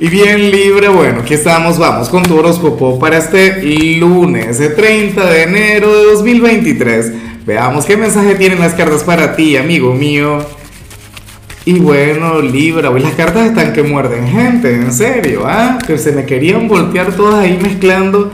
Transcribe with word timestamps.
Y 0.00 0.08
bien 0.08 0.52
libre, 0.52 0.88
bueno, 0.88 1.22
aquí 1.22 1.34
estamos, 1.34 1.76
vamos 1.76 2.08
con 2.08 2.22
tu 2.22 2.38
horóscopo 2.38 3.00
para 3.00 3.18
este 3.18 3.60
lunes, 3.96 4.60
el 4.60 4.76
30 4.76 5.26
de 5.28 5.42
enero 5.42 5.92
de 5.92 6.04
2023. 6.12 7.12
Veamos 7.44 7.84
qué 7.84 7.96
mensaje 7.96 8.36
tienen 8.36 8.60
las 8.60 8.74
cartas 8.74 9.02
para 9.02 9.34
ti, 9.34 9.56
amigo 9.56 9.92
mío. 9.92 10.38
Y 11.64 11.80
bueno, 11.80 12.40
Libra, 12.40 12.90
hoy 12.90 13.00
las 13.00 13.14
cartas 13.14 13.48
están 13.48 13.72
que 13.72 13.82
muerden 13.82 14.28
gente, 14.28 14.72
en 14.72 14.92
serio, 14.92 15.42
¿ah? 15.44 15.80
Que 15.84 15.98
se 15.98 16.12
me 16.12 16.24
querían 16.24 16.68
voltear 16.68 17.12
todas 17.14 17.34
ahí 17.34 17.58
mezclando. 17.60 18.30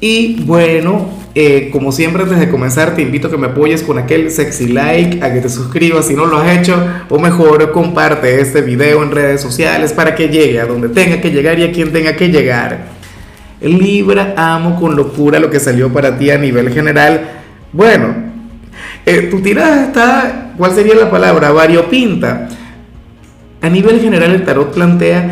Y 0.00 0.42
bueno, 0.42 1.08
eh, 1.34 1.70
como 1.70 1.92
siempre, 1.92 2.24
antes 2.24 2.40
de 2.40 2.50
comenzar, 2.50 2.96
te 2.96 3.02
invito 3.02 3.28
a 3.28 3.30
que 3.30 3.36
me 3.36 3.46
apoyes 3.48 3.82
con 3.82 3.98
aquel 3.98 4.32
sexy 4.32 4.66
like, 4.68 5.22
a 5.22 5.32
que 5.32 5.40
te 5.40 5.48
suscribas 5.48 6.06
si 6.06 6.14
no 6.14 6.26
lo 6.26 6.38
has 6.38 6.58
hecho, 6.58 6.76
o 7.08 7.20
mejor, 7.20 7.70
comparte 7.70 8.40
este 8.40 8.62
video 8.62 9.02
en 9.04 9.12
redes 9.12 9.40
sociales 9.40 9.92
para 9.92 10.16
que 10.16 10.28
llegue 10.28 10.60
a 10.60 10.66
donde 10.66 10.88
tenga 10.88 11.20
que 11.20 11.30
llegar 11.30 11.56
y 11.58 11.64
a 11.64 11.72
quien 11.72 11.92
tenga 11.92 12.16
que 12.16 12.30
llegar. 12.30 12.86
Libra, 13.60 14.34
amo 14.36 14.80
con 14.80 14.96
locura 14.96 15.38
lo 15.38 15.50
que 15.50 15.60
salió 15.60 15.92
para 15.92 16.18
ti 16.18 16.30
a 16.30 16.38
nivel 16.38 16.72
general. 16.72 17.42
Bueno, 17.72 18.12
eh, 19.06 19.28
tu 19.30 19.40
tirada 19.40 19.84
está, 19.84 20.52
¿cuál 20.56 20.74
sería 20.74 20.96
la 20.96 21.10
palabra? 21.10 21.52
Variopinta. 21.52 22.48
A 23.62 23.68
nivel 23.68 24.00
general, 24.00 24.32
el 24.32 24.44
tarot 24.44 24.74
plantea 24.74 25.30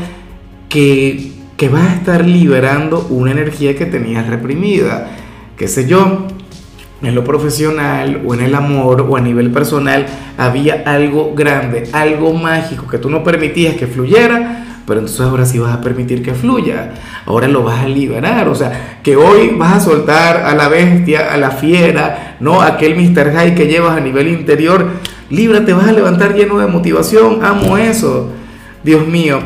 que, 0.68 1.32
que 1.56 1.68
vas 1.68 1.88
a 1.88 1.94
estar 1.94 2.24
liberando 2.24 3.04
una 3.10 3.32
energía 3.32 3.74
que 3.74 3.86
tenías 3.86 4.28
reprimida 4.28 5.08
qué 5.58 5.68
sé 5.68 5.86
yo, 5.86 6.26
en 7.02 7.14
lo 7.14 7.24
profesional 7.24 8.22
o 8.24 8.34
en 8.34 8.40
el 8.40 8.54
amor 8.54 9.06
o 9.08 9.16
a 9.16 9.20
nivel 9.20 9.50
personal 9.50 10.06
había 10.36 10.82
algo 10.86 11.34
grande, 11.34 11.88
algo 11.92 12.32
mágico 12.32 12.88
que 12.88 12.98
tú 12.98 13.10
no 13.10 13.22
permitías 13.22 13.76
que 13.76 13.86
fluyera, 13.86 14.64
pero 14.86 15.00
entonces 15.00 15.20
ahora 15.20 15.44
sí 15.44 15.58
vas 15.58 15.74
a 15.74 15.80
permitir 15.80 16.22
que 16.22 16.32
fluya, 16.32 16.94
ahora 17.26 17.46
lo 17.46 17.62
vas 17.62 17.84
a 17.84 17.88
liberar, 17.88 18.48
o 18.48 18.54
sea, 18.54 19.00
que 19.02 19.16
hoy 19.16 19.50
vas 19.56 19.74
a 19.74 19.80
soltar 19.80 20.38
a 20.38 20.54
la 20.54 20.68
bestia, 20.68 21.32
a 21.32 21.36
la 21.36 21.50
fiera, 21.50 22.36
no 22.40 22.62
aquel 22.62 22.96
Mr. 22.96 23.32
High 23.32 23.54
que 23.54 23.66
llevas 23.66 23.96
a 23.96 24.00
nivel 24.00 24.28
interior, 24.28 24.86
líbrate, 25.28 25.72
vas 25.74 25.88
a 25.88 25.92
levantar 25.92 26.34
lleno 26.34 26.58
de 26.58 26.66
motivación, 26.66 27.44
amo 27.44 27.76
eso, 27.76 28.32
Dios 28.82 29.06
mío. 29.06 29.40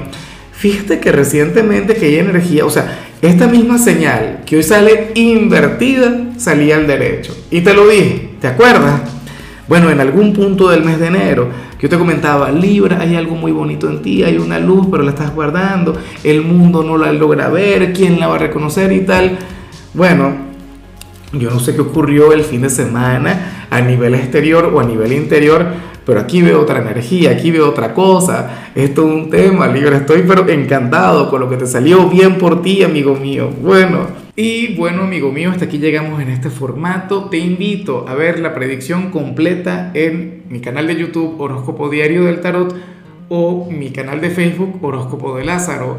Fíjate 0.52 1.00
que 1.00 1.10
recientemente 1.10 1.96
que 1.96 2.06
hay 2.06 2.18
energía, 2.18 2.64
o 2.64 2.70
sea, 2.70 2.98
esta 3.22 3.46
misma 3.46 3.78
señal 3.78 4.40
que 4.44 4.56
hoy 4.56 4.62
sale 4.64 5.12
invertida 5.14 6.32
salía 6.36 6.76
al 6.76 6.88
derecho. 6.88 7.36
Y 7.50 7.60
te 7.60 7.72
lo 7.72 7.88
dije, 7.88 8.30
¿te 8.40 8.48
acuerdas? 8.48 9.00
Bueno, 9.68 9.90
en 9.90 10.00
algún 10.00 10.32
punto 10.32 10.68
del 10.68 10.84
mes 10.84 10.98
de 10.98 11.06
enero, 11.06 11.48
yo 11.80 11.88
te 11.88 11.96
comentaba, 11.96 12.50
Libra, 12.50 13.00
hay 13.00 13.14
algo 13.14 13.36
muy 13.36 13.52
bonito 13.52 13.88
en 13.88 14.02
ti, 14.02 14.24
hay 14.24 14.38
una 14.38 14.58
luz, 14.58 14.88
pero 14.90 15.04
la 15.04 15.10
estás 15.10 15.32
guardando, 15.32 15.96
el 16.24 16.42
mundo 16.42 16.82
no 16.82 16.98
la 16.98 17.12
logra 17.12 17.48
ver, 17.48 17.92
¿quién 17.92 18.18
la 18.18 18.26
va 18.26 18.34
a 18.34 18.38
reconocer 18.38 18.92
y 18.92 19.00
tal? 19.02 19.38
Bueno, 19.94 20.51
yo 21.32 21.50
no 21.50 21.60
sé 21.60 21.74
qué 21.74 21.80
ocurrió 21.80 22.32
el 22.32 22.42
fin 22.42 22.62
de 22.62 22.70
semana 22.70 23.66
a 23.70 23.80
nivel 23.80 24.14
exterior 24.14 24.70
o 24.74 24.80
a 24.80 24.84
nivel 24.84 25.12
interior, 25.12 25.66
pero 26.04 26.20
aquí 26.20 26.42
veo 26.42 26.60
otra 26.60 26.80
energía, 26.80 27.30
aquí 27.30 27.50
veo 27.50 27.68
otra 27.68 27.94
cosa. 27.94 28.70
Esto 28.74 29.06
es 29.06 29.14
un 29.14 29.30
tema, 29.30 29.68
Libra. 29.68 29.96
Estoy 29.96 30.24
pero 30.26 30.48
encantado 30.48 31.30
con 31.30 31.40
lo 31.40 31.48
que 31.48 31.56
te 31.56 31.66
salió 31.66 32.08
bien 32.08 32.38
por 32.38 32.62
ti, 32.62 32.82
amigo 32.82 33.14
mío. 33.14 33.50
Bueno, 33.62 34.08
y 34.34 34.74
bueno, 34.76 35.02
amigo 35.02 35.30
mío, 35.30 35.50
hasta 35.50 35.66
aquí 35.66 35.78
llegamos 35.78 36.20
en 36.20 36.28
este 36.28 36.50
formato. 36.50 37.26
Te 37.30 37.38
invito 37.38 38.06
a 38.08 38.14
ver 38.14 38.40
la 38.40 38.54
predicción 38.54 39.10
completa 39.10 39.90
en 39.94 40.44
mi 40.48 40.60
canal 40.60 40.86
de 40.86 40.96
YouTube 40.96 41.40
Horóscopo 41.40 41.88
Diario 41.88 42.24
del 42.24 42.40
Tarot 42.40 42.74
o 43.28 43.68
mi 43.70 43.90
canal 43.90 44.20
de 44.20 44.30
Facebook 44.30 44.78
Horóscopo 44.82 45.36
de 45.36 45.44
Lázaro. 45.44 45.98